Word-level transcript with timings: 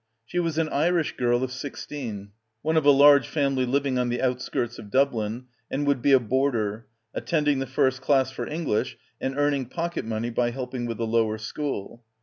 She 0.25 0.39
was 0.39 0.57
an 0.57 0.67
Irish 0.69 1.15
girl 1.15 1.43
of 1.43 1.51
sixteen, 1.51 2.31
one 2.63 2.75
of 2.75 2.85
a 2.85 2.89
large 2.89 3.27
family 3.27 3.67
living 3.67 3.99
on 3.99 4.09
the 4.09 4.19
outskirts 4.19 4.79
of 4.79 4.89
Dublin, 4.89 5.45
and 5.69 5.85
would 5.85 6.01
be 6.01 6.11
a 6.11 6.19
boarder, 6.19 6.87
attending 7.13 7.59
the 7.59 7.67
first 7.67 8.01
class 8.01 8.31
for 8.31 8.47
English 8.47 8.97
and 9.21 9.37
earning 9.37 9.67
pocket 9.67 10.03
money 10.03 10.31
by 10.31 10.49
helping 10.49 10.87
with 10.87 10.97
the 10.97 11.05
lower 11.05 11.37
school. 11.37 12.03